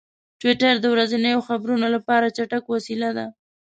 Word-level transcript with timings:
ټویټر 0.39 0.73
د 0.81 0.85
ورځنیو 0.95 1.45
خبرونو 1.47 1.85
لپاره 1.95 2.33
چټک 2.37 2.63
وسیله 2.75 3.09
ده. 3.17 3.25